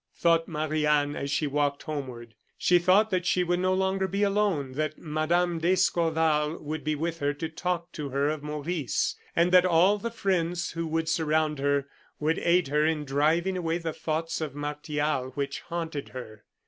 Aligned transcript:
thought 0.15 0.47
Marie 0.47 0.83
Anne 0.87 1.15
as 1.15 1.29
she 1.29 1.45
walked 1.45 1.83
homeward. 1.83 2.33
She 2.57 2.79
thought 2.79 3.11
that 3.11 3.23
she 3.23 3.43
would 3.43 3.59
no 3.59 3.71
longer 3.75 4.07
be 4.07 4.23
alone, 4.23 4.71
that 4.71 4.97
Mme. 4.97 5.59
d'Escorval 5.59 6.57
would 6.57 6.83
be 6.83 6.95
with 6.95 7.19
her 7.19 7.33
to 7.35 7.47
talk 7.47 7.91
to 7.91 8.09
her 8.09 8.27
of 8.27 8.41
Maurice, 8.41 9.15
and 9.35 9.51
that 9.51 9.63
all 9.63 9.99
the 9.99 10.09
friends 10.09 10.71
who 10.71 10.87
would 10.87 11.07
surround 11.07 11.59
her 11.59 11.87
would 12.19 12.39
aid 12.39 12.69
her 12.69 12.83
in 12.83 13.05
driving 13.05 13.55
away 13.55 13.77
the 13.77 13.93
thoughts 13.93 14.41
of 14.41 14.55
Martial, 14.55 15.29
which 15.35 15.59
haunted 15.59 16.09
her. 16.09 16.45